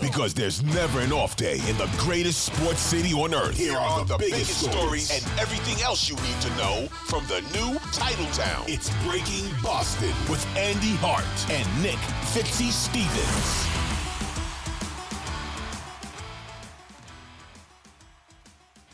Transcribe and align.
Because 0.00 0.34
there's 0.34 0.62
never 0.62 1.00
an 1.00 1.12
off 1.12 1.36
day 1.36 1.60
in 1.68 1.76
the 1.76 1.88
greatest 1.98 2.44
sports 2.44 2.80
city 2.80 3.12
on 3.12 3.34
earth. 3.34 3.56
Here 3.56 3.76
are 3.76 4.04
the, 4.04 4.16
biggest, 4.18 4.60
stories 4.70 5.10
and 5.10 5.24
everything 5.38 5.82
else 5.82 6.08
you 6.08 6.16
need 6.16 6.40
to 6.40 6.48
know 6.56 6.88
from 7.06 7.24
the 7.26 7.40
new 7.52 7.78
Title 7.92 8.26
Town. 8.32 8.64
It's 8.66 8.90
Breaking 9.04 9.48
Boston 9.62 10.12
with 10.28 10.44
Andy 10.56 10.96
Hart 10.96 11.24
and 11.50 11.82
Nick 11.82 11.98
Fitzy 12.32 12.70
Stevens. 12.70 13.68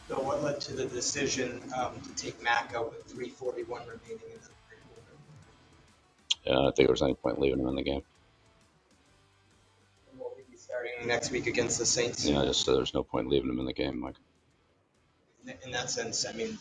So 0.08 0.20
what 0.20 0.42
led 0.42 0.60
to 0.62 0.74
the 0.74 0.84
decision 0.84 1.62
um, 1.76 2.00
to 2.02 2.14
take 2.14 2.42
Mac 2.42 2.74
out 2.74 2.92
with 2.92 3.04
341 3.06 3.80
remaining 3.80 3.98
in 4.10 4.32
the 4.32 4.38
third 4.38 4.78
quarter? 4.88 5.16
Yeah, 6.44 6.52
I 6.52 6.62
don't 6.62 6.76
think 6.76 6.88
there 6.88 6.92
was 6.92 7.02
any 7.02 7.14
point 7.14 7.40
leaving 7.40 7.60
him 7.60 7.68
in 7.68 7.74
the 7.74 7.82
game. 7.82 8.02
Starting 10.64 11.06
next 11.06 11.30
week 11.30 11.46
against 11.46 11.78
the 11.78 11.84
Saints? 11.86 12.24
Yeah, 12.24 12.42
just 12.44 12.66
uh, 12.68 12.72
there's 12.74 12.94
no 12.94 13.02
point 13.02 13.28
leaving 13.28 13.50
him 13.50 13.58
in 13.60 13.66
the 13.66 13.72
game, 13.72 14.00
Mike. 14.00 14.16
In- 15.46 15.54
In 15.66 15.70
that 15.72 15.90
sense, 15.90 16.24
I 16.26 16.32
mean, 16.32 16.58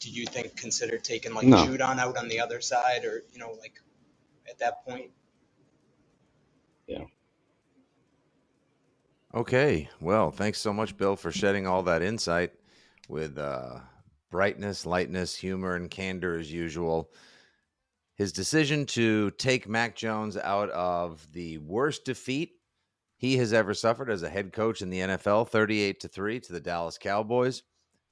do 0.00 0.10
you 0.10 0.26
think 0.26 0.56
consider 0.56 0.98
taking 0.98 1.32
like 1.34 1.46
No. 1.46 1.58
Judon 1.64 1.98
out 1.98 2.16
on 2.16 2.26
the 2.28 2.40
other 2.40 2.60
side, 2.60 3.04
or 3.04 3.22
you 3.32 3.38
know, 3.38 3.52
like 3.60 3.80
at 4.48 4.58
that 4.58 4.84
point? 4.84 5.10
Yeah. 6.88 7.04
Okay. 9.32 9.88
Well, 10.00 10.32
thanks 10.32 10.58
so 10.58 10.72
much, 10.72 10.96
Bill, 10.96 11.14
for 11.14 11.30
shedding 11.30 11.68
all 11.68 11.84
that 11.84 12.02
insight 12.02 12.52
with 13.08 13.38
uh, 13.38 13.78
brightness, 14.32 14.84
lightness, 14.84 15.36
humor, 15.36 15.76
and 15.76 15.88
candor 15.88 16.36
as 16.36 16.50
usual. 16.50 17.10
His 18.16 18.32
decision 18.32 18.86
to 18.86 19.30
take 19.32 19.68
Mac 19.68 19.94
Jones 19.94 20.36
out 20.36 20.68
of 20.70 21.24
the 21.32 21.58
worst 21.58 22.04
defeat 22.04 22.59
he 23.20 23.36
has 23.36 23.52
ever 23.52 23.74
suffered 23.74 24.08
as 24.08 24.22
a 24.22 24.30
head 24.30 24.50
coach 24.50 24.80
in 24.80 24.88
the 24.88 25.00
NFL, 25.00 25.50
38 25.50 26.00
to 26.00 26.08
3 26.08 26.40
to 26.40 26.52
the 26.54 26.60
Dallas 26.60 26.96
Cowboys, 26.96 27.62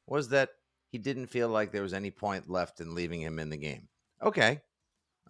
was 0.06 0.28
that 0.28 0.51
he 0.91 0.98
didn't 0.98 1.28
feel 1.28 1.48
like 1.48 1.73
there 1.73 1.83
was 1.83 1.95
any 1.95 2.11
point 2.11 2.51
left 2.51 2.83
in 2.83 2.95
leaving 2.95 3.23
him 3.23 3.39
in 3.39 3.48
the 3.48 3.56
game. 3.56 3.89
Okay. 4.23 4.61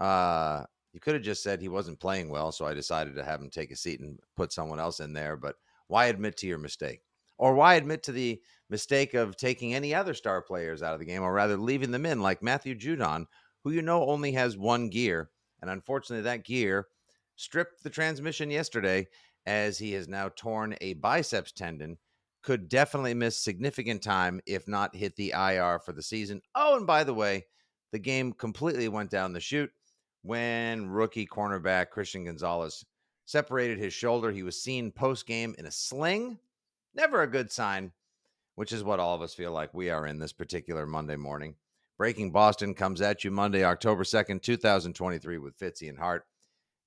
Uh, 0.01 0.65
you 0.93 0.99
could 0.99 1.15
have 1.15 1.23
just 1.23 1.45
said 1.45 1.61
he 1.61 1.69
wasn't 1.69 2.01
playing 2.01 2.29
well, 2.29 2.51
so 2.51 2.67
I 2.67 2.75
decided 2.75 3.15
to 3.15 3.25
have 3.25 3.41
him 3.41 3.51
take 3.51 3.71
a 3.71 3.77
seat 3.77 4.01
and 4.01 4.19
put 4.37 4.53
someone 4.53 4.81
else 4.81 4.99
in 4.99 5.13
there. 5.13 5.37
But 5.37 5.55
why 5.87 6.07
admit 6.07 6.37
to 6.39 6.49
your 6.49 6.59
mistake? 6.59 7.03
Or 7.37 7.55
why 7.55 7.75
admit 7.75 8.03
to 8.03 8.13
the 8.13 8.43
mistake 8.69 9.15
of 9.15 9.37
taking 9.37 9.75
any 9.75 9.95
other 9.95 10.13
star 10.13 10.43
players 10.43 10.83
out 10.83 10.95
of 10.95 10.99
the 10.99 11.07
game, 11.07 11.23
or 11.23 11.33
rather 11.33 11.57
leaving 11.57 11.93
them 11.93 12.05
in, 12.05 12.21
like 12.21 12.43
Matthew 12.43 12.75
Judon, 12.75 13.27
who 13.63 13.71
you 13.71 13.83
know 13.83 14.05
only 14.09 14.33
has 14.33 14.57
one 14.57 14.89
gear. 14.89 15.31
And 15.63 15.71
unfortunately, 15.71 16.25
that 16.25 16.45
gear 16.45 16.89
stripped 17.37 17.85
the 17.85 17.91
transmission 17.91 18.51
yesterday 18.51 19.07
as 19.49 19.79
he 19.79 19.93
has 19.93 20.09
now 20.09 20.29
torn 20.37 20.77
a 20.83 20.93
biceps 20.95 21.53
tendon. 21.53 21.97
Could 22.43 22.69
definitely 22.69 23.15
miss 23.15 23.41
significant 23.41 24.03
time, 24.03 24.41
if 24.47 24.69
not 24.69 24.95
hit 24.95 25.17
the 25.17 25.33
IR 25.35 25.81
for 25.81 25.93
the 25.93 26.03
season. 26.03 26.43
Oh, 26.55 26.77
and 26.77 26.87
by 26.87 27.03
the 27.03 27.15
way, 27.15 27.47
the 27.91 27.99
game 27.99 28.33
completely 28.33 28.89
went 28.89 29.11
down 29.11 29.33
the 29.33 29.41
chute 29.41 29.73
when 30.23 30.89
rookie 30.89 31.27
cornerback 31.27 31.91
Christian 31.91 32.27
Gonzalez 32.27 32.85
separated 33.25 33.79
his 33.79 33.95
shoulder. 33.95 34.31
He 34.31 34.43
was 34.43 34.63
seen 34.63 34.93
post 34.93 35.27
game 35.27 35.55
in 35.59 35.67
a 35.67 35.71
sling. 35.71 36.39
Never 36.95 37.23
a 37.23 37.31
good 37.31 37.51
sign, 37.51 37.93
which 38.55 38.73
is 38.73 38.85
what 38.85 39.01
all 39.01 39.15
of 39.15 39.23
us 39.23 39.35
feel 39.35 39.53
like 39.53 39.73
we 39.73 39.91
are 39.91 40.07
in 40.07 40.19
this 40.19 40.33
particular 40.33 40.87
Monday 40.87 41.17
morning. 41.17 41.55
Breaking 41.97 42.31
Boston 42.31 42.75
comes 42.75 43.01
at 43.01 43.25
you 43.25 43.31
Monday, 43.31 43.65
October 43.65 44.05
2nd, 44.05 44.43
2023, 44.43 45.39
with 45.39 45.59
Fitzy 45.59 45.89
and 45.89 45.99
Hart. 45.99 46.25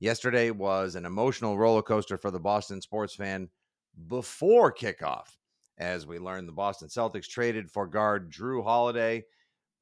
Yesterday 0.01 0.49
was 0.49 0.95
an 0.95 1.05
emotional 1.05 1.59
roller 1.59 1.83
coaster 1.83 2.17
for 2.17 2.31
the 2.31 2.39
Boston 2.39 2.81
sports 2.81 3.13
fan 3.13 3.47
before 4.07 4.73
kickoff, 4.73 5.37
as 5.77 6.07
we 6.07 6.17
learned 6.17 6.47
the 6.47 6.53
Boston 6.53 6.87
Celtics 6.87 7.27
traded 7.27 7.69
for 7.69 7.85
guard 7.85 8.31
Jrue 8.31 8.63
Holiday. 8.63 9.23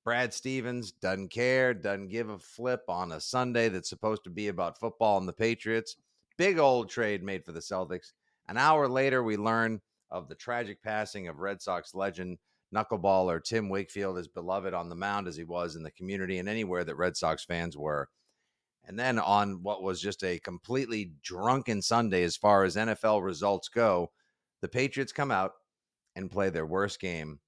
Brad 0.03 0.33
Stevens 0.33 0.91
doesn't 0.91 1.29
care, 1.29 1.73
doesn't 1.73 2.09
give 2.09 2.27
a 2.27 2.37
flip 2.37 2.81
on 2.89 3.13
a 3.13 3.21
Sunday 3.21 3.69
that's 3.69 3.87
supposed 3.87 4.25
to 4.25 4.29
be 4.29 4.49
about 4.49 4.77
football 4.77 5.19
and 5.19 5.27
the 5.27 5.31
Patriots. 5.31 5.95
Big 6.37 6.59
old 6.59 6.89
trade 6.89 7.23
made 7.23 7.45
for 7.45 7.53
the 7.53 7.61
Celtics. 7.61 8.11
An 8.49 8.57
hour 8.57 8.89
later, 8.89 9.23
we 9.23 9.37
learn 9.37 9.79
of 10.11 10.27
the 10.27 10.35
tragic 10.35 10.83
passing 10.83 11.29
of 11.29 11.39
Red 11.39 11.61
Sox 11.61 11.95
legend 11.95 12.39
knuckleballer 12.75 13.41
Tim 13.41 13.69
Wakefield, 13.69 14.17
as 14.17 14.27
beloved 14.27 14.73
on 14.73 14.89
the 14.89 14.95
mound 14.95 15.29
as 15.29 15.37
he 15.37 15.45
was 15.45 15.77
in 15.77 15.83
the 15.83 15.91
community 15.91 16.39
and 16.39 16.49
anywhere 16.49 16.83
that 16.83 16.97
Red 16.97 17.15
Sox 17.15 17.45
fans 17.45 17.77
were. 17.77 18.09
And 18.85 18.97
then 18.97 19.19
on 19.19 19.61
what 19.61 19.83
was 19.83 20.01
just 20.01 20.23
a 20.23 20.39
completely 20.39 21.11
drunken 21.23 21.81
Sunday 21.81 22.23
as 22.23 22.37
far 22.37 22.63
as 22.63 22.75
NFL 22.75 23.23
results 23.23 23.67
go, 23.69 24.11
the 24.61 24.67
Patriots 24.67 25.11
come 25.11 25.31
out 25.31 25.51
and 26.15 26.31
play 26.31 26.49
their 26.49 26.65
worst 26.65 26.99
game 26.99 27.39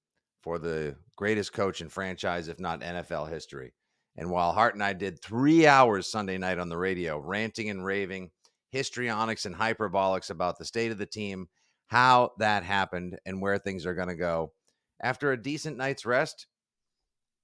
for 0.42 0.58
the 0.58 0.96
greatest 1.16 1.52
coach 1.52 1.80
in 1.80 1.88
franchise, 1.88 2.48
if 2.48 2.60
not 2.60 2.80
NFL 2.80 3.28
history. 3.28 3.72
And 4.16 4.30
while 4.30 4.52
Hart 4.52 4.74
and 4.74 4.82
I 4.82 4.92
did 4.92 5.20
three 5.20 5.66
hours 5.66 6.10
Sunday 6.10 6.38
night 6.38 6.58
on 6.58 6.68
the 6.68 6.76
radio, 6.76 7.18
ranting 7.18 7.70
and 7.70 7.84
raving, 7.84 8.30
histrionics 8.70 9.46
and 9.46 9.54
hyperbolics 9.54 10.30
about 10.30 10.58
the 10.58 10.64
state 10.64 10.92
of 10.92 10.98
the 10.98 11.06
team, 11.06 11.48
how 11.86 12.30
that 12.38 12.64
happened, 12.64 13.18
and 13.26 13.40
where 13.40 13.58
things 13.58 13.86
are 13.86 13.94
going 13.94 14.08
to 14.08 14.14
go, 14.14 14.52
after 15.00 15.32
a 15.32 15.42
decent 15.42 15.76
night's 15.76 16.06
rest, 16.06 16.46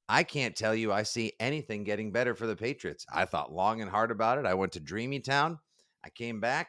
I 0.09 0.23
can't 0.23 0.57
tell 0.57 0.75
you 0.75 0.93
I 0.93 1.03
see 1.03 1.33
anything 1.39 1.85
getting 1.85 2.13
better 2.13 2.35
for 2.35 2.47
the 2.47 2.57
Patriots. 2.57 3.05
I 3.13 3.27
thought 3.27 3.53
long 3.53 3.83
and 3.83 3.91
hard 3.91 4.11
about 4.11 4.39
it. 4.39 4.47
I 4.47 4.55
went 4.55 4.73
to 4.73 4.81
Dreamy 4.81 5.21
Town. 5.21 5.59
I 6.05 6.09
came 6.11 6.41
back. 6.41 6.69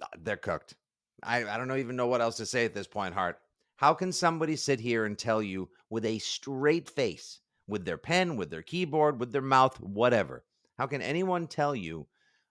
Uh, 0.00 0.06
They're 0.22 0.36
cooked. 0.36 0.74
I, 1.22 1.44
I 1.44 1.56
don't 1.56 1.76
even 1.76 1.96
know 1.96 2.06
what 2.06 2.20
else 2.20 2.36
to 2.36 2.46
say 2.46 2.64
at 2.64 2.74
this 2.74 2.86
point, 2.86 3.14
Hart. 3.14 3.38
How 3.76 3.92
can 3.92 4.12
somebody 4.12 4.56
sit 4.56 4.80
here 4.80 5.04
and 5.04 5.18
tell 5.18 5.42
you 5.42 5.68
with 5.90 6.04
a 6.04 6.18
straight 6.18 6.88
face, 6.88 7.40
with 7.66 7.84
their 7.84 7.98
pen, 7.98 8.36
with 8.36 8.50
their 8.50 8.62
keyboard, 8.62 9.18
with 9.18 9.32
their 9.32 9.42
mouth, 9.42 9.78
whatever? 9.80 10.44
How 10.78 10.86
can 10.86 11.02
anyone 11.02 11.46
tell 11.46 11.74
you, 11.74 12.06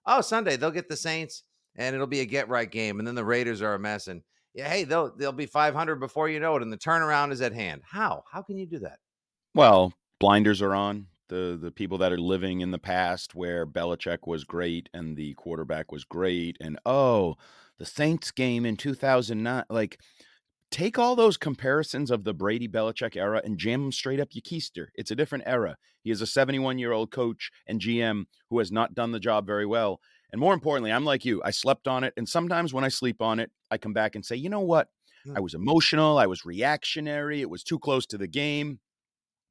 oh, 0.05 0.21
Sunday 0.21 0.57
they'll 0.57 0.71
get 0.71 0.89
the 0.89 0.97
Saints 0.97 1.43
and 1.75 1.93
it'll 1.93 2.07
be 2.07 2.21
a 2.21 2.25
get 2.25 2.49
right 2.49 2.69
game, 2.69 2.99
and 2.99 3.07
then 3.07 3.15
the 3.15 3.25
Raiders 3.25 3.61
are 3.61 3.73
a 3.73 3.79
mess, 3.79 4.07
and 4.07 4.21
yeah, 4.55 4.69
hey, 4.69 4.85
they'll 4.85 5.13
they'll 5.15 5.33
be 5.33 5.45
500 5.45 5.99
before 5.99 6.29
you 6.29 6.39
know 6.39 6.55
it, 6.55 6.61
and 6.61 6.71
the 6.71 6.77
turnaround 6.77 7.31
is 7.31 7.41
at 7.41 7.53
hand. 7.53 7.81
How? 7.85 8.23
How 8.31 8.41
can 8.41 8.57
you 8.57 8.65
do 8.65 8.79
that? 8.79 8.99
Well, 9.53 9.93
blinders 10.19 10.61
are 10.61 10.73
on. 10.73 11.07
The 11.27 11.59
the 11.61 11.71
people 11.71 11.97
that 11.97 12.13
are 12.13 12.17
living 12.17 12.61
in 12.61 12.71
the 12.71 12.79
past 12.79 13.35
where 13.35 13.65
Belichick 13.65 14.19
was 14.25 14.45
great 14.45 14.87
and 14.93 15.17
the 15.17 15.33
quarterback 15.33 15.91
was 15.91 16.05
great, 16.05 16.55
and 16.61 16.79
oh, 16.85 17.35
the 17.79 17.85
Saints 17.85 18.31
game 18.31 18.65
in 18.65 18.77
2009. 18.77 19.65
Like, 19.69 19.99
take 20.71 20.97
all 20.97 21.17
those 21.17 21.35
comparisons 21.35 22.09
of 22.09 22.23
the 22.23 22.33
Brady 22.33 22.69
Belichick 22.69 23.17
era 23.17 23.41
and 23.43 23.57
jam 23.57 23.81
them 23.81 23.91
straight 23.91 24.21
up 24.21 24.29
your 24.31 24.41
keister. 24.41 24.87
It's 24.95 25.11
a 25.11 25.15
different 25.15 25.43
era. 25.47 25.75
He 26.01 26.11
is 26.11 26.21
a 26.21 26.27
71 26.27 26.79
year 26.79 26.93
old 26.93 27.11
coach 27.11 27.51
and 27.67 27.81
GM 27.81 28.25
who 28.49 28.59
has 28.59 28.71
not 28.71 28.93
done 28.93 29.11
the 29.11 29.19
job 29.19 29.45
very 29.45 29.65
well. 29.65 29.99
And 30.31 30.39
more 30.39 30.53
importantly, 30.53 30.91
I'm 30.91 31.05
like 31.05 31.25
you. 31.25 31.41
I 31.43 31.51
slept 31.51 31.87
on 31.87 32.03
it, 32.03 32.13
and 32.17 32.27
sometimes 32.27 32.73
when 32.73 32.83
I 32.83 32.89
sleep 32.89 33.21
on 33.21 33.39
it, 33.39 33.51
I 33.71 33.77
come 33.77 33.93
back 33.93 34.15
and 34.15 34.25
say, 34.25 34.35
you 34.35 34.49
know 34.49 34.61
what? 34.61 34.89
I 35.35 35.39
was 35.39 35.53
emotional. 35.55 36.19
I 36.19 36.27
was 36.27 36.45
reactionary. 36.45 37.41
It 37.41 37.49
was 37.49 37.63
too 37.63 37.79
close 37.79 38.05
to 38.07 38.17
the 38.17 38.27
game. 38.27 38.79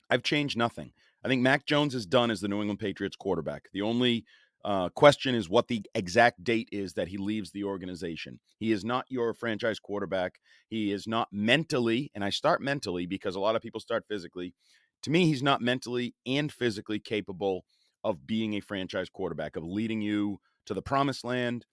I've 0.09 0.23
changed 0.23 0.57
nothing. 0.57 0.93
I 1.25 1.29
think 1.29 1.43
Mac 1.43 1.67
Jones 1.67 1.95
is 1.95 2.07
done 2.07 2.31
as 2.31 2.41
the 2.41 2.49
New 2.49 2.61
England 2.61 2.79
Patriots 2.79 3.17
quarterback. 3.17 3.65
The 3.73 3.83
only 3.83 4.25
uh, 4.65 4.89
question 4.91 5.35
is 5.35 5.49
what 5.49 5.69
the 5.69 5.83
exact 5.95 6.45
date 6.45 6.69
is 6.71 6.95
that 6.95 7.09
he 7.09 7.19
leaves 7.19 7.51
the 7.51 7.65
organization. 7.65 8.41
He 8.59 8.73
is 8.73 8.85
not 8.85 9.05
your 9.09 9.35
franchise 9.35 9.79
quarterback. 9.79 10.39
He 10.69 10.93
is 10.93 11.07
not 11.07 11.29
mentally, 11.33 12.11
and 12.15 12.25
I 12.25 12.31
start 12.31 12.63
mentally 12.63 13.07
because 13.07 13.35
a 13.35 13.41
lot 13.41 13.57
of 13.57 13.63
people 13.63 13.81
start 13.81 14.05
physically. 14.09 14.55
To 15.03 15.11
me, 15.11 15.27
he's 15.27 15.43
not 15.43 15.61
mentally 15.61 16.15
and 16.27 16.53
physically 16.53 16.99
capable 16.99 17.65
of 18.03 18.27
being 18.27 18.55
a 18.55 18.61
franchise 18.61 19.09
quarterback, 19.09 19.57
of 19.57 19.65
leading 19.65 20.01
you 20.01 20.39
to 20.67 20.75
the 20.75 20.83
promised 20.83 21.25
land. 21.25 21.67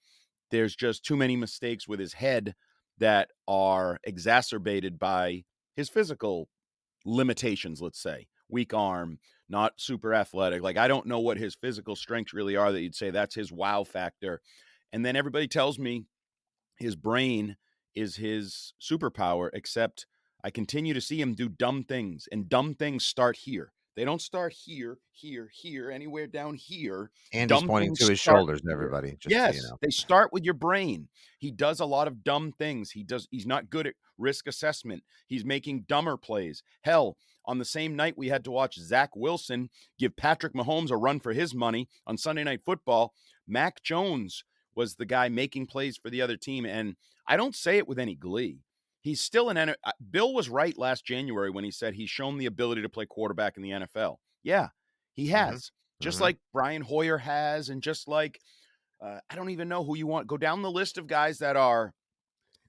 There's 0.49 0.75
just 0.75 1.03
too 1.03 1.15
many 1.15 1.35
mistakes 1.35 1.87
with 1.87 1.99
his 1.99 2.13
head 2.13 2.55
that 2.97 3.29
are 3.47 3.99
exacerbated 4.03 4.99
by 4.99 5.43
his 5.75 5.89
physical 5.89 6.49
limitations, 7.05 7.81
let's 7.81 8.01
say. 8.01 8.27
Weak 8.49 8.73
arm, 8.73 9.19
not 9.49 9.73
super 9.77 10.13
athletic. 10.13 10.61
Like, 10.61 10.77
I 10.77 10.87
don't 10.87 11.07
know 11.07 11.19
what 11.19 11.37
his 11.37 11.55
physical 11.55 11.95
strengths 11.95 12.33
really 12.33 12.55
are 12.55 12.71
that 12.71 12.81
you'd 12.81 12.95
say 12.95 13.09
that's 13.09 13.35
his 13.35 13.51
wow 13.51 13.83
factor. 13.83 14.41
And 14.91 15.05
then 15.05 15.15
everybody 15.15 15.47
tells 15.47 15.79
me 15.79 16.05
his 16.77 16.95
brain 16.95 17.55
is 17.95 18.17
his 18.17 18.73
superpower, 18.81 19.49
except 19.53 20.05
I 20.43 20.49
continue 20.49 20.93
to 20.93 21.01
see 21.01 21.21
him 21.21 21.33
do 21.33 21.47
dumb 21.47 21.83
things, 21.83 22.27
and 22.31 22.49
dumb 22.49 22.73
things 22.73 23.05
start 23.05 23.37
here. 23.37 23.73
They 23.95 24.05
don't 24.05 24.21
start 24.21 24.53
here, 24.53 24.97
here, 25.11 25.49
here, 25.53 25.91
anywhere 25.91 26.27
down 26.27 26.55
here. 26.55 27.11
Andy's 27.33 27.59
Dumb 27.59 27.67
pointing 27.67 27.95
to 27.95 28.07
his 28.07 28.19
shoulders, 28.19 28.61
here. 28.63 28.71
everybody. 28.71 29.17
Just 29.19 29.29
yes, 29.29 29.55
so 29.55 29.61
you 29.61 29.69
know. 29.69 29.77
they 29.81 29.89
start 29.89 30.31
with 30.31 30.45
your 30.45 30.53
brain. 30.53 31.09
He 31.39 31.51
does 31.51 31.79
a 31.79 31.85
lot 31.85 32.07
of 32.07 32.23
dumb 32.23 32.53
things. 32.57 32.91
He 32.91 33.03
does. 33.03 33.27
He's 33.31 33.45
not 33.45 33.69
good 33.69 33.87
at 33.87 33.95
risk 34.17 34.47
assessment. 34.47 35.03
He's 35.27 35.43
making 35.43 35.85
dumber 35.87 36.15
plays. 36.15 36.63
Hell, 36.83 37.17
on 37.45 37.57
the 37.57 37.65
same 37.65 37.95
night 37.95 38.17
we 38.17 38.29
had 38.29 38.43
to 38.45 38.51
watch 38.51 38.79
Zach 38.79 39.15
Wilson 39.15 39.69
give 39.99 40.15
Patrick 40.15 40.53
Mahomes 40.53 40.91
a 40.91 40.97
run 40.97 41.19
for 41.19 41.33
his 41.33 41.53
money 41.53 41.89
on 42.07 42.17
Sunday 42.17 42.43
Night 42.43 42.61
Football. 42.63 43.13
Mac 43.47 43.83
Jones 43.83 44.43
was 44.75 44.95
the 44.95 45.05
guy 45.05 45.27
making 45.29 45.67
plays 45.67 45.97
for 45.97 46.09
the 46.09 46.21
other 46.21 46.37
team. 46.37 46.65
And 46.65 46.95
I 47.27 47.37
don't 47.37 47.55
say 47.55 47.77
it 47.77 47.87
with 47.87 47.99
any 47.99 48.15
glee. 48.15 48.59
He's 49.01 49.19
still 49.21 49.49
an 49.49 49.57
N- 49.57 49.75
uh, 49.83 49.91
Bill 50.11 50.33
was 50.33 50.47
right 50.49 50.77
last 50.77 51.05
January 51.05 51.49
when 51.49 51.63
he 51.63 51.71
said 51.71 51.93
he's 51.95 52.09
shown 52.09 52.37
the 52.37 52.45
ability 52.45 52.83
to 52.83 52.89
play 52.89 53.05
quarterback 53.05 53.57
in 53.57 53.63
the 53.63 53.71
NFL. 53.71 54.17
Yeah, 54.43 54.69
he 55.13 55.25
Mm-hmm. 55.27 55.35
has. 55.35 55.71
Just 56.01 56.17
Mhm. 56.19 56.21
like 56.21 56.37
Brian 56.53 56.81
Hoyer 56.81 57.17
has, 57.17 57.69
and 57.69 57.81
just 57.81 58.07
like 58.07 58.39
uh, 59.03 59.19
I 59.31 59.35
don't 59.35 59.49
even 59.49 59.67
know 59.67 59.83
who 59.83 59.95
you 59.97 60.05
want. 60.05 60.27
Go 60.27 60.37
down 60.37 60.61
the 60.61 60.69
list 60.69 60.99
of 60.99 61.07
guys 61.07 61.39
that 61.39 61.55
are 61.55 61.91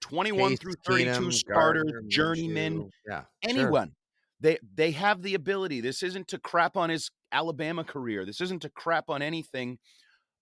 21 0.00 0.50
Case 0.52 0.58
through 0.60 0.72
32 0.86 1.10
Keenum, 1.10 1.32
starters, 1.32 1.82
Gardner, 1.92 2.02
journeymen. 2.08 2.90
Yeah. 3.06 3.20
sure. 3.20 3.28
anyone. 3.42 3.94
They 4.40 4.58
they 4.74 4.90
have 4.92 5.20
the 5.22 5.34
ability. 5.34 5.80
This 5.82 6.02
isn't 6.02 6.28
to 6.28 6.38
crap 6.38 6.76
on 6.76 6.88
his 6.90 7.10
Alabama 7.30 7.84
career. 7.84 8.24
This 8.24 8.40
isn't 8.40 8.60
to 8.62 8.70
crap 8.70 9.08
on 9.10 9.20
anything 9.22 9.78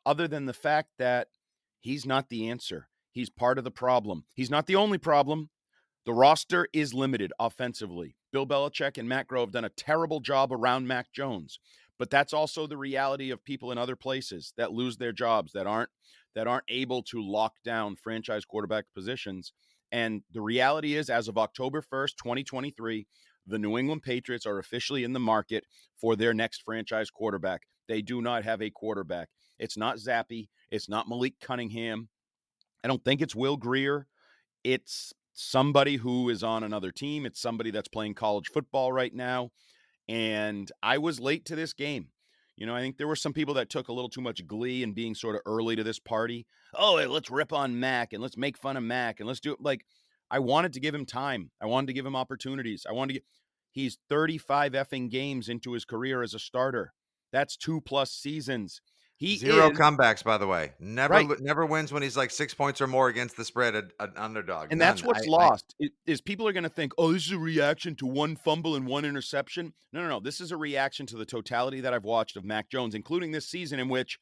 other 0.06 0.26
than 0.28 0.46
the 0.46 0.54
fact 0.54 0.90
that 0.98 1.28
he's 1.80 2.06
not 2.06 2.28
the 2.28 2.48
answer. 2.48 2.88
He's 3.12 3.28
part 3.28 3.58
of 3.58 3.64
the 3.64 3.70
problem. 3.72 4.24
He's 4.34 4.48
not 4.50 4.66
the 4.66 4.76
only 4.76 4.96
problem. 4.98 5.50
The 6.06 6.14
roster 6.14 6.66
is 6.72 6.94
limited 6.94 7.32
offensively. 7.38 8.16
Bill 8.32 8.46
Belichick 8.46 8.96
and 8.96 9.08
Matt 9.08 9.28
Groh 9.28 9.40
have 9.40 9.52
done 9.52 9.64
a 9.64 9.70
terrible 9.70 10.20
job 10.20 10.52
around 10.52 10.86
Mac 10.86 11.12
Jones. 11.12 11.58
But 11.98 12.08
that's 12.08 12.32
also 12.32 12.66
the 12.66 12.78
reality 12.78 13.30
of 13.30 13.44
people 13.44 13.72
in 13.72 13.78
other 13.78 13.96
places 13.96 14.54
that 14.56 14.72
lose 14.72 14.96
their 14.96 15.12
jobs, 15.12 15.52
that 15.52 15.66
aren't 15.66 15.90
that 16.34 16.46
aren't 16.46 16.64
able 16.68 17.02
to 17.02 17.20
lock 17.20 17.54
down 17.64 17.96
franchise 17.96 18.44
quarterback 18.44 18.86
positions. 18.94 19.52
And 19.92 20.22
the 20.32 20.40
reality 20.40 20.94
is, 20.94 21.10
as 21.10 21.28
of 21.28 21.36
October 21.36 21.82
1st, 21.82 22.16
2023, 22.16 23.06
the 23.46 23.58
New 23.58 23.76
England 23.76 24.02
Patriots 24.02 24.46
are 24.46 24.58
officially 24.58 25.04
in 25.04 25.12
the 25.12 25.20
market 25.20 25.64
for 26.00 26.14
their 26.16 26.32
next 26.32 26.62
franchise 26.62 27.10
quarterback. 27.10 27.62
They 27.88 28.00
do 28.00 28.22
not 28.22 28.44
have 28.44 28.62
a 28.62 28.70
quarterback. 28.70 29.28
It's 29.58 29.76
not 29.76 29.96
Zappe. 29.96 30.48
It's 30.70 30.88
not 30.88 31.08
Malik 31.08 31.34
Cunningham. 31.40 32.08
I 32.84 32.88
don't 32.88 33.04
think 33.04 33.20
it's 33.20 33.34
Will 33.34 33.56
Grier. 33.56 34.06
It's 34.62 35.12
somebody 35.40 35.96
who 35.96 36.28
is 36.28 36.42
on 36.42 36.62
another 36.62 36.92
team. 36.92 37.24
It's 37.24 37.40
somebody 37.40 37.70
that's 37.70 37.88
playing 37.88 38.14
college 38.14 38.48
football 38.48 38.92
right 38.92 39.14
now. 39.14 39.50
And 40.08 40.70
I 40.82 40.98
was 40.98 41.20
late 41.20 41.44
to 41.46 41.56
this 41.56 41.72
game. 41.72 42.08
You 42.56 42.66
know, 42.66 42.74
I 42.74 42.80
think 42.80 42.98
there 42.98 43.08
were 43.08 43.16
some 43.16 43.32
people 43.32 43.54
that 43.54 43.70
took 43.70 43.88
a 43.88 43.92
little 43.92 44.10
too 44.10 44.20
much 44.20 44.46
glee 44.46 44.82
in 44.82 44.92
being 44.92 45.14
sort 45.14 45.34
of 45.34 45.40
early 45.46 45.76
to 45.76 45.82
this 45.82 45.98
party. 45.98 46.46
Oh, 46.74 47.02
let's 47.08 47.30
rip 47.30 47.52
on 47.52 47.80
Mac 47.80 48.12
and 48.12 48.22
let's 48.22 48.36
make 48.36 48.58
fun 48.58 48.76
of 48.76 48.82
Mac 48.82 49.18
and 49.18 49.26
let's 49.26 49.40
do 49.40 49.52
it. 49.52 49.60
Like, 49.60 49.86
I 50.30 50.40
wanted 50.40 50.74
to 50.74 50.80
give 50.80 50.94
him 50.94 51.06
time. 51.06 51.50
I 51.60 51.66
wanted 51.66 51.86
to 51.86 51.92
give 51.94 52.04
him 52.04 52.16
opportunities. 52.16 52.84
I 52.88 52.92
wanted 52.92 53.14
to 53.14 53.20
get, 53.20 53.24
he's 53.72 53.98
35 54.08 54.72
effing 54.72 55.10
games 55.10 55.48
into 55.48 55.72
his 55.72 55.86
career 55.86 56.22
as 56.22 56.34
a 56.34 56.38
starter. 56.38 56.92
That's 57.32 57.56
two 57.56 57.80
plus 57.80 58.12
seasons. 58.12 58.82
He 59.20 59.36
Zero 59.36 59.70
is, 59.70 59.78
comebacks, 59.78 60.24
by 60.24 60.38
the 60.38 60.46
way. 60.46 60.72
Never, 60.80 61.12
Right. 61.12 61.40
never 61.40 61.66
wins 61.66 61.92
when 61.92 62.02
he's 62.02 62.16
like 62.16 62.30
six 62.30 62.54
points 62.54 62.80
or 62.80 62.86
more 62.86 63.08
against 63.08 63.36
the 63.36 63.44
spread, 63.44 63.74
a- 63.74 63.90
an 64.02 64.12
underdog. 64.16 64.72
and 64.72 64.80
that's 64.80 65.02
what's 65.02 65.26
I- 65.28 65.30
lost 65.30 65.74
i- 65.82 65.90
is 66.06 66.22
people 66.22 66.48
are 66.48 66.54
going 66.54 66.64
to 66.64 66.70
think, 66.70 66.92
oh, 66.96 67.12
this 67.12 67.26
is 67.26 67.32
a 67.32 67.38
reaction 67.38 67.94
to 67.96 68.06
one 68.06 68.34
fumble 68.34 68.76
and 68.76 68.86
one 68.86 69.04
interception. 69.04 69.74
No, 69.92 70.00
no, 70.02 70.08
no. 70.08 70.20
This 70.20 70.40
is 70.40 70.52
a 70.52 70.56
reaction 70.56 71.04
to 71.06 71.18
the 71.18 71.26
totality 71.26 71.82
that 71.82 71.92
I've 71.92 72.04
watched 72.04 72.36
of 72.36 72.44
Mac 72.46 72.70
Jones, 72.70 72.94
including 72.94 73.30
this 73.30 73.46
season 73.46 73.78
in 73.78 73.90
which 73.90 74.18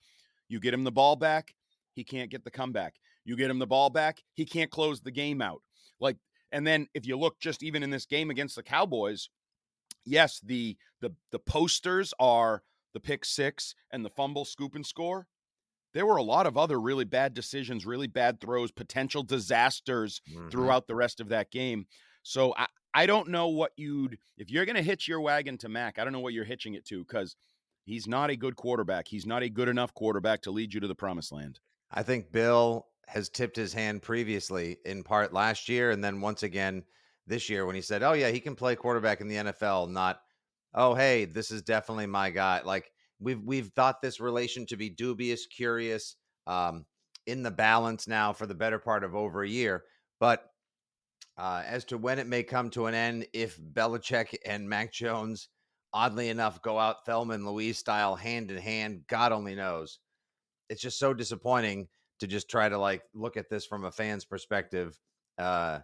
you 0.48 0.58
get 0.58 0.74
him 0.74 0.82
the 0.82 0.90
ball 0.90 1.14
back, 1.14 1.54
he 1.94 2.02
can't 2.02 2.28
get 2.28 2.42
the 2.42 2.50
comeback. 2.50 2.96
You 3.24 3.36
get 3.36 3.50
him 3.50 3.60
the 3.60 3.66
ball 3.68 3.90
back, 3.90 4.24
he 4.34 4.44
can't 4.44 4.70
close 4.70 5.00
the 5.00 5.12
game 5.12 5.40
out. 5.40 5.62
Like, 6.00 6.16
and 6.50 6.66
then 6.66 6.88
if 6.92 7.06
you 7.06 7.16
look 7.16 7.38
just 7.38 7.62
even 7.62 7.84
in 7.84 7.90
this 7.90 8.04
game 8.06 8.30
against 8.30 8.56
the 8.56 8.64
Cowboys, 8.64 9.28
yes, 10.04 10.40
the 10.40 10.76
the 11.00 11.14
the 11.30 11.38
posters 11.38 12.12
are 12.18 12.64
the 12.94 13.00
pick 13.00 13.24
six 13.24 13.74
and 13.90 14.04
the 14.04 14.10
fumble, 14.10 14.44
scoop 14.44 14.74
and 14.74 14.86
score. 14.86 15.26
There 15.94 16.06
were 16.06 16.16
a 16.16 16.22
lot 16.22 16.46
of 16.46 16.56
other 16.58 16.80
really 16.80 17.04
bad 17.04 17.32
decisions, 17.34 17.86
really 17.86 18.06
bad 18.06 18.40
throws, 18.40 18.70
potential 18.70 19.22
disasters 19.22 20.20
Mhm. 20.30 20.50
throughout 20.50 20.86
the 20.86 20.94
rest 20.94 21.20
of 21.20 21.28
that 21.28 21.50
game. 21.50 21.86
So 22.22 22.54
I, 22.56 22.66
I 22.94 23.06
don't 23.06 23.28
know 23.28 23.48
what 23.48 23.72
you'd 23.76 24.18
if 24.36 24.50
you're 24.50 24.66
gonna 24.66 24.82
hitch 24.82 25.08
your 25.08 25.20
wagon 25.20 25.56
to 25.58 25.68
Mac, 25.68 25.98
I 25.98 26.04
don't 26.04 26.12
know 26.12 26.20
what 26.20 26.34
you're 26.34 26.44
hitching 26.44 26.74
it 26.74 26.84
to 26.86 27.04
because 27.04 27.36
he's 27.84 28.06
not 28.06 28.30
a 28.30 28.36
good 28.36 28.56
quarterback. 28.56 29.08
He's 29.08 29.26
not 29.26 29.42
a 29.42 29.48
good 29.48 29.68
enough 29.68 29.94
quarterback 29.94 30.42
to 30.42 30.50
lead 30.50 30.74
you 30.74 30.80
to 30.80 30.88
the 30.88 30.94
promised 30.94 31.32
land. 31.32 31.60
I 31.90 32.02
think 32.02 32.30
Bill 32.32 32.86
has 33.06 33.30
tipped 33.30 33.56
his 33.56 33.72
hand 33.72 34.02
previously, 34.02 34.76
in 34.84 35.02
part 35.02 35.32
last 35.32 35.68
year, 35.70 35.90
and 35.90 36.04
then 36.04 36.20
once 36.20 36.42
again 36.42 36.84
this 37.26 37.48
year 37.48 37.64
when 37.64 37.74
he 37.76 37.80
said, 37.82 38.02
"Oh 38.02 38.12
yeah, 38.12 38.28
he 38.28 38.40
can 38.40 38.54
play 38.56 38.76
quarterback 38.76 39.22
in 39.22 39.28
the 39.28 39.36
NFL." 39.36 39.86
Not, 39.86 40.22
"Oh 40.78 40.94
hey, 40.94 41.26
this 41.26 41.50
is 41.50 41.62
definitely 41.62 42.06
my 42.06 42.30
guy." 42.30 42.62
Like 42.64 42.92
we've 43.20 43.42
we've 43.42 43.68
thought 43.68 44.00
this 44.00 44.20
relation 44.20 44.64
to 44.66 44.76
be 44.76 44.88
dubious, 44.88 45.46
curious, 45.46 46.16
um, 46.46 46.86
in 47.26 47.42
the 47.42 47.50
balance 47.50 48.08
now 48.08 48.32
for 48.32 48.46
the 48.46 48.54
better 48.54 48.78
part 48.78 49.04
of 49.04 49.14
over 49.14 49.42
a 49.42 49.48
year. 49.48 49.84
But 50.20 50.50
uh, 51.36 51.62
as 51.66 51.84
to 51.86 51.98
when 51.98 52.18
it 52.18 52.26
may 52.26 52.42
come 52.42 52.70
to 52.70 52.86
an 52.86 52.94
end, 52.94 53.26
if 53.32 53.60
Belichick 53.60 54.34
and 54.46 54.68
Mac 54.68 54.92
Jones, 54.92 55.48
oddly 55.92 56.30
enough, 56.30 56.62
go 56.62 56.78
out 56.78 57.06
Thelma 57.06 57.34
and 57.34 57.46
Louise 57.46 57.78
style 57.78 58.16
hand 58.16 58.50
in 58.50 58.56
hand, 58.58 59.02
God 59.08 59.32
only 59.32 59.54
knows. 59.54 59.98
It's 60.68 60.82
just 60.82 60.98
so 60.98 61.14
disappointing 61.14 61.88
to 62.20 62.26
just 62.26 62.50
try 62.50 62.68
to 62.68 62.78
like 62.78 63.02
look 63.14 63.36
at 63.36 63.48
this 63.48 63.66
from 63.66 63.84
a 63.84 63.92
fan's 63.92 64.24
perspective. 64.24 64.98
Uh, 65.38 65.80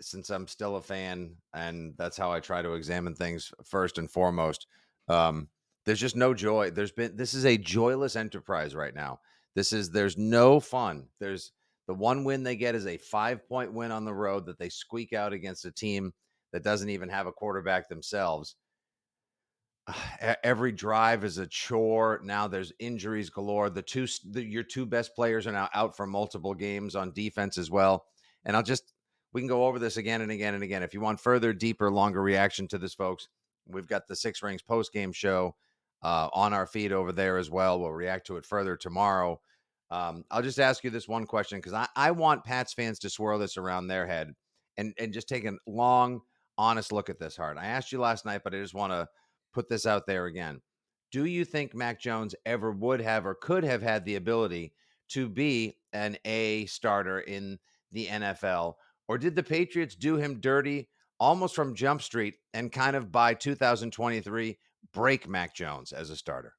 since 0.00 0.30
I'm 0.30 0.46
still 0.46 0.76
a 0.76 0.82
fan, 0.82 1.34
and 1.54 1.94
that's 1.98 2.16
how 2.16 2.32
I 2.32 2.40
try 2.40 2.62
to 2.62 2.74
examine 2.74 3.14
things 3.14 3.52
first 3.64 3.98
and 3.98 4.10
foremost. 4.10 4.66
Um, 5.08 5.48
there's 5.84 6.00
just 6.00 6.16
no 6.16 6.34
joy. 6.34 6.70
There's 6.70 6.92
been 6.92 7.16
this 7.16 7.34
is 7.34 7.46
a 7.46 7.56
joyless 7.56 8.16
enterprise 8.16 8.74
right 8.74 8.94
now. 8.94 9.20
This 9.54 9.72
is 9.72 9.90
there's 9.90 10.18
no 10.18 10.60
fun. 10.60 11.08
There's 11.18 11.52
the 11.86 11.94
one 11.94 12.24
win 12.24 12.42
they 12.42 12.56
get 12.56 12.74
is 12.74 12.86
a 12.86 12.98
five 12.98 13.48
point 13.48 13.72
win 13.72 13.90
on 13.90 14.04
the 14.04 14.14
road 14.14 14.46
that 14.46 14.58
they 14.58 14.68
squeak 14.68 15.12
out 15.12 15.32
against 15.32 15.64
a 15.64 15.70
team 15.70 16.12
that 16.52 16.62
doesn't 16.62 16.90
even 16.90 17.08
have 17.08 17.26
a 17.26 17.32
quarterback 17.32 17.88
themselves. 17.88 18.56
Every 20.44 20.72
drive 20.72 21.24
is 21.24 21.38
a 21.38 21.46
chore. 21.46 22.20
Now 22.22 22.48
there's 22.48 22.72
injuries 22.78 23.30
galore. 23.30 23.70
The 23.70 23.82
two, 23.82 24.06
the, 24.30 24.44
your 24.44 24.62
two 24.62 24.86
best 24.86 25.14
players 25.14 25.46
are 25.46 25.52
now 25.52 25.68
out 25.74 25.96
for 25.96 26.06
multiple 26.06 26.54
games 26.54 26.94
on 26.94 27.12
defense 27.12 27.58
as 27.58 27.70
well. 27.70 28.06
And 28.44 28.56
I'll 28.56 28.62
just, 28.62 28.92
we 29.32 29.40
can 29.40 29.48
go 29.48 29.66
over 29.66 29.78
this 29.78 29.96
again 29.96 30.20
and 30.20 30.30
again 30.30 30.54
and 30.54 30.62
again. 30.62 30.82
If 30.82 30.94
you 30.94 31.00
want 31.00 31.20
further, 31.20 31.52
deeper, 31.52 31.90
longer 31.90 32.22
reaction 32.22 32.66
to 32.68 32.78
this, 32.78 32.94
folks, 32.94 33.28
we've 33.66 33.86
got 33.86 34.06
the 34.06 34.16
Six 34.16 34.42
Rings 34.42 34.62
post 34.62 34.92
game 34.92 35.12
show 35.12 35.54
uh, 36.02 36.28
on 36.32 36.52
our 36.52 36.66
feed 36.66 36.92
over 36.92 37.12
there 37.12 37.38
as 37.38 37.50
well. 37.50 37.78
We'll 37.78 37.92
react 37.92 38.26
to 38.28 38.36
it 38.36 38.46
further 38.46 38.76
tomorrow. 38.76 39.40
Um, 39.90 40.24
I'll 40.30 40.42
just 40.42 40.60
ask 40.60 40.84
you 40.84 40.90
this 40.90 41.08
one 41.08 41.26
question 41.26 41.58
because 41.58 41.72
I, 41.72 41.86
I 41.96 42.10
want 42.10 42.44
Pats 42.44 42.72
fans 42.72 42.98
to 43.00 43.10
swirl 43.10 43.38
this 43.38 43.56
around 43.56 43.86
their 43.86 44.06
head 44.06 44.32
and, 44.76 44.92
and 44.98 45.12
just 45.12 45.28
take 45.28 45.44
a 45.44 45.52
long, 45.66 46.20
honest 46.56 46.92
look 46.92 47.08
at 47.08 47.18
this 47.18 47.36
hard. 47.36 47.58
I 47.58 47.66
asked 47.66 47.92
you 47.92 47.98
last 47.98 48.24
night, 48.24 48.42
but 48.44 48.54
I 48.54 48.58
just 48.58 48.74
want 48.74 48.92
to 48.92 49.08
put 49.52 49.68
this 49.68 49.86
out 49.86 50.06
there 50.06 50.26
again. 50.26 50.60
Do 51.10 51.24
you 51.24 51.44
think 51.44 51.74
Mac 51.74 52.00
Jones 52.00 52.34
ever 52.44 52.70
would 52.70 53.00
have 53.00 53.26
or 53.26 53.34
could 53.34 53.64
have 53.64 53.80
had 53.80 54.04
the 54.04 54.16
ability 54.16 54.74
to 55.08 55.28
be 55.28 55.76
an 55.94 56.18
A 56.26 56.66
starter 56.66 57.20
in 57.20 57.58
the 57.92 58.06
NFL? 58.06 58.74
Or 59.08 59.18
did 59.18 59.34
the 59.34 59.42
Patriots 59.42 59.96
do 59.96 60.16
him 60.16 60.40
dirty 60.40 60.88
almost 61.18 61.54
from 61.54 61.74
Jump 61.74 62.02
Street 62.02 62.34
and 62.54 62.70
kind 62.70 62.94
of 62.94 63.10
by 63.10 63.34
2023 63.34 64.58
break 64.92 65.28
Mac 65.28 65.54
Jones 65.54 65.92
as 65.92 66.10
a 66.10 66.16
starter? 66.16 66.54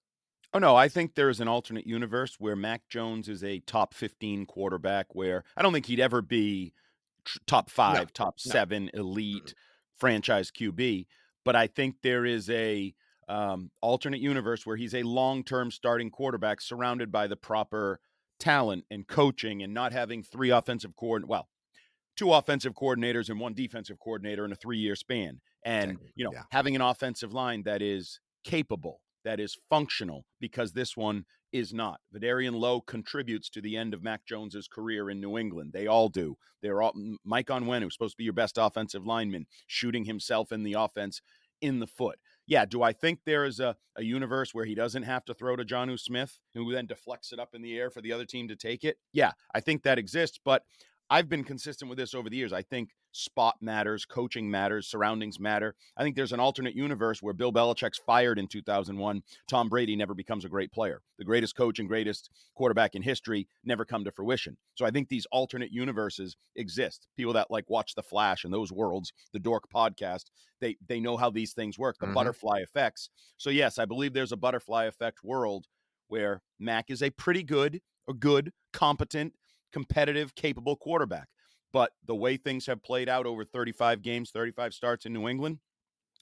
Oh 0.51 0.59
no, 0.59 0.75
I 0.75 0.89
think 0.89 1.13
there's 1.13 1.39
an 1.39 1.47
alternate 1.47 1.85
universe 1.85 2.37
where 2.39 2.55
Mac 2.55 2.81
Jones 2.89 3.29
is 3.29 3.43
a 3.43 3.59
top 3.59 3.93
15 3.93 4.47
quarterback 4.47 5.13
where 5.13 5.43
I 5.55 5.61
don't 5.61 5.73
think 5.73 5.85
he'd 5.85 5.99
ever 5.99 6.23
be 6.23 6.73
tr- 7.23 7.37
top 7.45 7.69
5, 7.69 8.11
top 8.13 8.35
no. 8.43 8.51
7 8.51 8.89
elite 8.95 9.53
franchise 9.97 10.49
QB, 10.51 11.05
but 11.45 11.55
I 11.55 11.67
think 11.67 11.97
there 12.01 12.25
is 12.25 12.49
a 12.49 12.95
um, 13.27 13.69
alternate 13.81 14.21
universe 14.21 14.65
where 14.65 14.75
he's 14.75 14.95
a 14.95 15.03
long-term 15.03 15.69
starting 15.69 16.09
quarterback 16.09 16.61
surrounded 16.61 17.11
by 17.11 17.27
the 17.27 17.35
proper 17.35 17.99
talent 18.39 18.85
and 18.89 19.07
coaching 19.07 19.61
and 19.61 19.71
not 19.71 19.93
having 19.93 20.23
three 20.23 20.49
offensive 20.49 20.95
coordinators, 20.95 21.27
well, 21.27 21.49
two 22.19 22.33
offensive 22.33 22.73
coordinators 22.73 23.29
and 23.29 23.39
one 23.39 23.53
defensive 23.53 23.97
coordinator 23.99 24.43
in 24.43 24.51
a 24.51 24.55
3-year 24.55 24.95
span 24.95 25.39
and 25.63 25.97
you 26.15 26.25
know 26.25 26.31
yeah. 26.33 26.43
having 26.51 26.75
an 26.75 26.81
offensive 26.81 27.33
line 27.33 27.63
that 27.63 27.81
is 27.81 28.19
capable 28.43 28.99
that 29.23 29.39
is 29.39 29.57
functional 29.69 30.25
because 30.39 30.73
this 30.73 30.97
one 30.97 31.25
is 31.51 31.73
not. 31.73 31.99
Vederian 32.13 32.53
Lowe 32.53 32.81
contributes 32.81 33.49
to 33.49 33.61
the 33.61 33.75
end 33.75 33.93
of 33.93 34.03
Mac 34.03 34.25
Jones's 34.25 34.67
career 34.67 35.09
in 35.09 35.19
New 35.19 35.37
England. 35.37 35.71
They 35.73 35.87
all 35.87 36.09
do. 36.09 36.37
They're 36.61 36.81
all 36.81 36.93
Mike 37.25 37.47
Onwenu, 37.47 37.83
who's 37.83 37.93
supposed 37.93 38.13
to 38.13 38.17
be 38.17 38.23
your 38.23 38.33
best 38.33 38.57
offensive 38.59 39.05
lineman, 39.05 39.47
shooting 39.67 40.05
himself 40.05 40.51
in 40.51 40.63
the 40.63 40.73
offense 40.73 41.21
in 41.61 41.79
the 41.79 41.87
foot. 41.87 42.19
Yeah, 42.47 42.65
do 42.65 42.81
I 42.81 42.93
think 42.93 43.19
there 43.25 43.45
is 43.45 43.59
a, 43.59 43.75
a 43.95 44.03
universe 44.03 44.55
where 44.55 44.65
he 44.65 44.73
doesn't 44.73 45.03
have 45.03 45.23
to 45.25 45.35
throw 45.35 45.55
to 45.55 45.63
Jonnu 45.63 45.99
Smith, 45.99 46.39
who 46.55 46.71
then 46.73 46.87
deflects 46.87 47.31
it 47.31 47.39
up 47.39 47.53
in 47.53 47.61
the 47.61 47.77
air 47.77 47.91
for 47.91 48.01
the 48.01 48.11
other 48.11 48.25
team 48.25 48.47
to 48.47 48.55
take 48.55 48.83
it? 48.83 48.97
Yeah, 49.13 49.33
I 49.53 49.59
think 49.59 49.83
that 49.83 49.99
exists, 49.99 50.39
but 50.43 50.63
I've 51.09 51.29
been 51.29 51.43
consistent 51.43 51.89
with 51.89 51.97
this 51.97 52.13
over 52.13 52.29
the 52.29 52.37
years. 52.37 52.53
I 52.53 52.61
think 52.61 52.89
spot 53.11 53.55
matters, 53.61 54.05
coaching 54.05 54.49
matters, 54.49 54.87
surroundings 54.87 55.39
matter. 55.39 55.75
I 55.97 56.03
think 56.03 56.15
there's 56.15 56.33
an 56.33 56.39
alternate 56.39 56.75
universe 56.75 57.21
where 57.21 57.33
Bill 57.33 57.51
Belichick's 57.51 57.99
fired 58.05 58.37
in 58.37 58.47
2001. 58.47 59.23
Tom 59.47 59.69
Brady 59.69 59.95
never 59.95 60.13
becomes 60.13 60.45
a 60.45 60.49
great 60.49 60.71
player. 60.71 61.01
The 61.17 61.25
greatest 61.25 61.55
coach 61.55 61.79
and 61.79 61.87
greatest 61.87 62.29
quarterback 62.55 62.93
in 62.93 63.01
history 63.01 63.47
never 63.63 63.85
come 63.85 64.03
to 64.03 64.11
fruition. 64.11 64.57
So 64.75 64.85
I 64.85 64.91
think 64.91 65.09
these 65.09 65.25
alternate 65.31 65.71
universes 65.71 66.35
exist. 66.55 67.07
People 67.17 67.33
that 67.33 67.49
like 67.49 67.69
watch 67.69 67.95
The 67.95 68.03
Flash 68.03 68.43
and 68.43 68.53
those 68.53 68.71
worlds, 68.71 69.11
the 69.33 69.39
Dork 69.39 69.63
podcast, 69.73 70.25
they 70.61 70.77
they 70.87 70.99
know 70.99 71.17
how 71.17 71.29
these 71.29 71.53
things 71.53 71.79
work, 71.79 71.97
the 71.99 72.05
mm-hmm. 72.05 72.13
butterfly 72.13 72.59
effects. 72.59 73.09
So 73.37 73.49
yes, 73.49 73.79
I 73.79 73.85
believe 73.85 74.13
there's 74.13 74.31
a 74.31 74.37
butterfly 74.37 74.85
effect 74.85 75.23
world 75.23 75.65
where 76.07 76.41
Mac 76.59 76.89
is 76.89 77.01
a 77.01 77.09
pretty 77.11 77.43
good, 77.43 77.81
a 78.07 78.13
good, 78.13 78.51
competent, 78.73 79.33
competitive, 79.71 80.35
capable 80.35 80.75
quarterback. 80.75 81.27
But 81.71 81.91
the 82.05 82.15
way 82.15 82.37
things 82.37 82.65
have 82.65 82.81
played 82.81 83.09
out 83.09 83.25
over 83.25 83.45
35 83.45 84.01
games, 84.01 84.31
35 84.31 84.73
starts 84.73 85.05
in 85.05 85.13
New 85.13 85.27
England, 85.27 85.59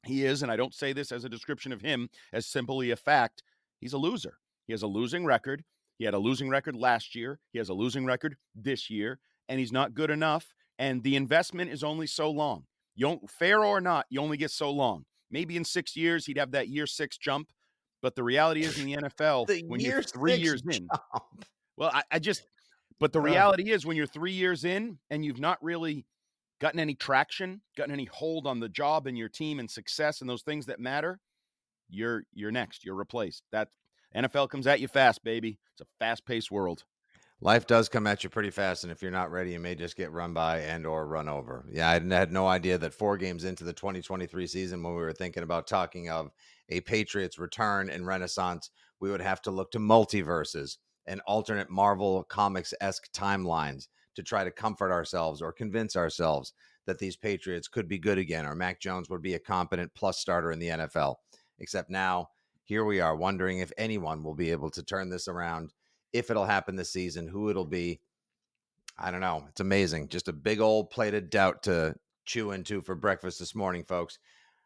he 0.05 0.25
is, 0.25 0.43
and 0.43 0.51
I 0.51 0.55
don't 0.55 0.73
say 0.73 0.93
this 0.93 1.11
as 1.11 1.23
a 1.23 1.29
description 1.29 1.71
of 1.71 1.81
him, 1.81 2.09
as 2.33 2.45
simply 2.45 2.91
a 2.91 2.95
fact, 2.95 3.43
he's 3.79 3.93
a 3.93 3.97
loser. 3.97 4.37
He 4.65 4.73
has 4.73 4.83
a 4.83 4.87
losing 4.87 5.25
record. 5.25 5.63
He 5.97 6.05
had 6.05 6.13
a 6.13 6.19
losing 6.19 6.49
record 6.49 6.75
last 6.75 7.15
year. 7.15 7.39
He 7.51 7.57
has 7.57 7.69
a 7.69 7.73
losing 7.73 8.05
record 8.05 8.35
this 8.55 8.89
year, 8.89 9.19
and 9.49 9.59
he's 9.59 9.71
not 9.71 9.93
good 9.93 10.11
enough. 10.11 10.53
And 10.79 11.01
the 11.03 11.15
investment 11.15 11.71
is 11.71 11.83
only 11.83 12.07
so 12.07 12.29
long. 12.29 12.65
You 12.95 13.07
don't, 13.07 13.29
fair 13.29 13.63
or 13.63 13.81
not, 13.81 14.05
you 14.09 14.21
only 14.21 14.37
get 14.37 14.51
so 14.51 14.69
long. 14.71 15.05
Maybe 15.31 15.57
in 15.57 15.65
six 15.65 15.95
years 15.95 16.25
he'd 16.25 16.37
have 16.37 16.51
that 16.51 16.67
year 16.67 16.87
six 16.87 17.17
jump, 17.17 17.49
but 18.01 18.15
the 18.15 18.23
reality 18.23 18.63
is 18.63 18.79
in 18.79 18.85
the 18.85 18.95
NFL, 18.97 19.47
the 19.47 19.63
when 19.67 19.79
year 19.79 19.93
you're 19.93 20.03
three 20.03 20.35
years 20.35 20.61
jump. 20.61 20.75
in, 20.75 20.87
well, 21.77 21.91
I, 21.93 22.03
I 22.11 22.19
just 22.19 22.43
but 22.99 23.13
the 23.13 23.21
reality 23.21 23.71
is, 23.71 23.85
when 23.85 23.97
you're 23.97 24.07
three 24.07 24.31
years 24.31 24.63
in 24.63 24.97
and 25.09 25.23
you've 25.23 25.39
not 25.39 25.61
really 25.63 26.05
gotten 26.59 26.79
any 26.79 26.95
traction, 26.95 27.61
gotten 27.77 27.93
any 27.93 28.05
hold 28.05 28.47
on 28.47 28.59
the 28.59 28.69
job 28.69 29.07
and 29.07 29.17
your 29.17 29.29
team 29.29 29.59
and 29.59 29.69
success 29.69 30.21
and 30.21 30.29
those 30.29 30.41
things 30.41 30.65
that 30.65 30.79
matter, 30.79 31.19
you're 31.89 32.23
you're 32.33 32.51
next. 32.51 32.83
You're 32.83 32.95
replaced. 32.95 33.43
That 33.51 33.69
NFL 34.15 34.49
comes 34.49 34.67
at 34.67 34.79
you 34.79 34.87
fast, 34.87 35.23
baby. 35.23 35.59
It's 35.73 35.81
a 35.81 35.85
fast-paced 35.99 36.51
world. 36.51 36.83
Life 37.39 37.67
does 37.67 37.87
come 37.87 38.07
at 38.07 38.23
you 38.23 38.31
pretty 38.31 38.49
fast, 38.49 38.83
and 38.83 38.91
if 38.91 39.03
you're 39.03 39.11
not 39.11 39.31
ready, 39.31 39.51
you 39.51 39.59
may 39.59 39.75
just 39.75 39.95
get 39.95 40.11
run 40.11 40.33
by 40.33 40.61
and 40.61 40.87
or 40.87 41.05
run 41.05 41.29
over. 41.29 41.65
Yeah, 41.71 41.87
I 41.87 41.93
had 41.93 42.31
no 42.31 42.47
idea 42.47 42.79
that 42.79 42.95
four 42.95 43.15
games 43.15 43.43
into 43.43 43.63
the 43.63 43.73
2023 43.73 44.47
season, 44.47 44.81
when 44.81 44.95
we 44.95 45.01
were 45.03 45.13
thinking 45.13 45.43
about 45.43 45.67
talking 45.67 46.09
of 46.09 46.31
a 46.69 46.81
Patriots 46.81 47.37
return 47.37 47.91
and 47.91 48.07
renaissance, 48.07 48.71
we 48.99 49.11
would 49.11 49.21
have 49.21 49.39
to 49.43 49.51
look 49.51 49.69
to 49.71 49.79
multiverses 49.79 50.77
and 51.07 51.21
alternate 51.21 51.69
Marvel 51.69 52.23
comics 52.23 52.73
esque 52.81 53.11
timelines 53.11 53.87
to 54.15 54.23
try 54.23 54.43
to 54.43 54.51
comfort 54.51 54.91
ourselves 54.91 55.41
or 55.41 55.51
convince 55.51 55.95
ourselves 55.95 56.53
that 56.85 56.99
these 56.99 57.15
Patriots 57.15 57.67
could 57.67 57.87
be 57.87 57.99
good 57.99 58.17
again 58.17 58.45
or 58.45 58.55
Mac 58.55 58.79
Jones 58.79 59.09
would 59.09 59.21
be 59.21 59.35
a 59.35 59.39
competent 59.39 59.93
plus 59.93 60.19
starter 60.19 60.51
in 60.51 60.59
the 60.59 60.69
NFL. 60.69 61.15
Except 61.59 61.89
now, 61.89 62.29
here 62.63 62.83
we 62.83 62.99
are 62.99 63.15
wondering 63.15 63.59
if 63.59 63.71
anyone 63.77 64.23
will 64.23 64.33
be 64.33 64.51
able 64.51 64.69
to 64.71 64.83
turn 64.83 65.09
this 65.09 65.27
around, 65.27 65.73
if 66.13 66.29
it'll 66.29 66.45
happen 66.45 66.75
this 66.75 66.91
season, 66.91 67.27
who 67.27 67.49
it'll 67.49 67.65
be. 67.65 67.99
I 68.99 69.11
don't 69.11 69.21
know. 69.21 69.45
It's 69.49 69.61
amazing. 69.61 70.09
Just 70.09 70.27
a 70.27 70.33
big 70.33 70.59
old 70.59 70.89
plate 70.89 71.13
of 71.13 71.29
doubt 71.29 71.63
to 71.63 71.95
chew 72.25 72.51
into 72.51 72.81
for 72.81 72.95
breakfast 72.95 73.37
this 73.37 73.53
morning, 73.53 73.83
folks. 73.83 74.17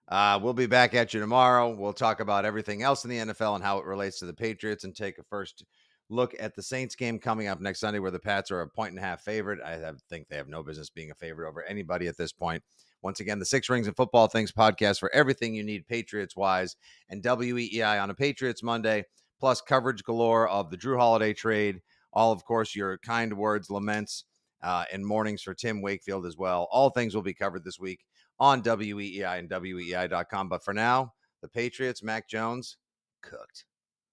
Uh, 0.07 0.39
we'll 0.41 0.53
be 0.53 0.67
back 0.67 0.93
at 0.93 1.13
you 1.13 1.19
tomorrow. 1.19 1.69
We'll 1.69 1.93
talk 1.93 2.21
about 2.21 2.45
everything 2.45 2.81
else 2.81 3.03
in 3.03 3.09
the 3.09 3.17
NFL 3.17 3.55
and 3.55 3.63
how 3.63 3.77
it 3.77 3.85
relates 3.85 4.19
to 4.19 4.25
the 4.25 4.33
Patriots 4.33 4.83
and 4.83 4.95
take 4.95 5.17
a 5.19 5.23
first 5.23 5.63
look 6.11 6.35
at 6.39 6.55
the 6.55 6.61
Saints 6.61 6.95
game 6.95 7.17
coming 7.17 7.47
up 7.47 7.61
next 7.61 7.79
Sunday, 7.79 7.99
where 7.99 8.11
the 8.11 8.19
Pats 8.19 8.51
are 8.51 8.61
a 8.61 8.67
point 8.67 8.91
and 8.91 8.99
a 8.99 9.01
half 9.01 9.21
favorite. 9.21 9.59
I 9.65 9.71
have, 9.77 10.01
think 10.09 10.27
they 10.27 10.35
have 10.35 10.47
no 10.47 10.61
business 10.61 10.89
being 10.89 11.11
a 11.11 11.15
favorite 11.15 11.47
over 11.47 11.63
anybody 11.63 12.07
at 12.07 12.17
this 12.17 12.33
point. 12.33 12.63
Once 13.01 13.19
again, 13.19 13.39
the 13.39 13.45
Six 13.45 13.69
Rings 13.69 13.87
and 13.87 13.95
Football 13.95 14.27
Things 14.27 14.51
podcast 14.51 14.99
for 14.99 15.11
everything 15.13 15.55
you 15.55 15.63
need 15.63 15.87
Patriots 15.87 16.35
wise, 16.35 16.75
and 17.09 17.23
WEEI 17.23 18.01
on 18.01 18.09
a 18.09 18.13
Patriots 18.13 18.61
Monday, 18.61 19.05
plus 19.39 19.61
coverage 19.61 20.03
galore 20.03 20.47
of 20.47 20.69
the 20.69 20.77
Jrue 20.77 20.97
Holiday 20.97 21.33
trade. 21.33 21.81
All, 22.13 22.31
of 22.31 22.43
course, 22.43 22.75
your 22.75 22.97
kind 22.99 23.35
words, 23.35 23.69
laments, 23.69 24.25
uh, 24.61 24.85
and 24.91 25.05
mournings 25.05 25.41
for 25.41 25.53
Tim 25.53 25.81
Wakefield 25.81 26.25
as 26.25 26.37
well. 26.37 26.67
All 26.71 26.89
things 26.89 27.15
will 27.15 27.23
be 27.23 27.33
covered 27.33 27.63
this 27.63 27.79
week 27.79 28.05
on 28.39 28.61
WEEI 28.61 29.39
and 29.39 29.49
WEEI.com. 29.49 30.49
But 30.49 30.63
for 30.63 30.73
now, 30.73 31.13
the 31.41 31.47
Patriots, 31.47 32.03
Mac 32.03 32.27
Jones, 32.27 32.77
cooked. 33.21 33.65